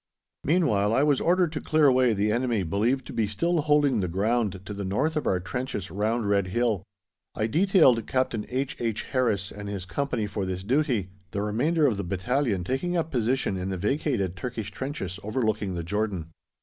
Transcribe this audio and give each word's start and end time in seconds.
Meanwhile 0.43 0.95
I 0.95 1.03
was 1.03 1.21
ordered 1.21 1.51
to 1.51 1.61
clear 1.61 1.85
away 1.85 2.13
the 2.13 2.31
enemy 2.31 2.63
believed 2.63 3.05
to 3.05 3.13
be 3.13 3.27
still 3.27 3.61
holding 3.61 3.99
the 3.99 4.07
ground 4.07 4.61
to 4.65 4.73
the 4.73 4.83
north 4.83 5.15
of 5.15 5.27
our 5.27 5.39
trenches 5.39 5.91
round 5.91 6.27
Red 6.27 6.47
Hill. 6.47 6.81
I 7.35 7.45
detailed 7.45 8.07
Captain 8.07 8.47
H. 8.49 8.75
H. 8.79 9.03
Harris 9.03 9.51
and 9.51 9.69
his 9.69 9.85
Company 9.85 10.25
for 10.25 10.43
this 10.43 10.63
duty, 10.63 11.11
the 11.29 11.43
remainder 11.43 11.85
of 11.85 11.97
the 11.97 12.03
battalion 12.03 12.63
taking 12.63 12.97
up 12.97 13.11
position 13.11 13.57
in 13.57 13.69
the 13.69 13.77
vacated 13.77 14.35
Turkish 14.35 14.71
trenches 14.71 15.19
overlooking 15.21 15.75
the 15.75 15.83
Jordan. 15.83 16.31